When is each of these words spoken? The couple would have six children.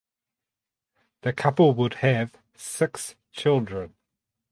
The 1.21 1.31
couple 1.31 1.75
would 1.75 1.93
have 2.01 2.33
six 2.55 3.13
children. 3.31 3.93